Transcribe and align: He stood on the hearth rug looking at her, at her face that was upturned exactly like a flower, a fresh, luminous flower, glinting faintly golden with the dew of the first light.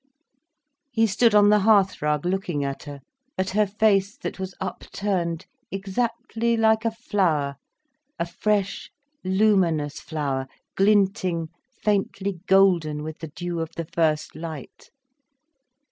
He 0.89 1.05
stood 1.05 1.35
on 1.35 1.49
the 1.49 1.59
hearth 1.59 2.01
rug 2.01 2.25
looking 2.25 2.65
at 2.65 2.81
her, 2.85 3.01
at 3.37 3.51
her 3.51 3.67
face 3.67 4.17
that 4.17 4.39
was 4.39 4.55
upturned 4.59 5.45
exactly 5.69 6.57
like 6.57 6.85
a 6.85 6.89
flower, 6.89 7.57
a 8.17 8.25
fresh, 8.25 8.89
luminous 9.23 9.99
flower, 9.99 10.47
glinting 10.75 11.49
faintly 11.83 12.39
golden 12.47 13.03
with 13.03 13.19
the 13.19 13.27
dew 13.27 13.59
of 13.59 13.73
the 13.75 13.85
first 13.85 14.35
light. 14.35 14.89